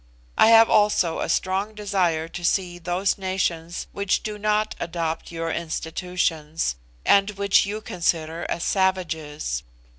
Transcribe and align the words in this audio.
I 0.35 0.47
have 0.47 0.67
also 0.67 1.19
a 1.19 1.29
strong 1.29 1.75
desire 1.75 2.27
to 2.27 2.43
see 2.43 2.79
those 2.79 3.19
nations 3.19 3.85
which 3.91 4.23
do 4.23 4.39
not 4.39 4.73
adopt 4.79 5.31
your 5.31 5.51
institutions, 5.51 6.75
and 7.05 7.29
which 7.29 7.67
you 7.67 7.81
consider 7.81 8.47
as 8.49 8.63
savages. 8.63 9.61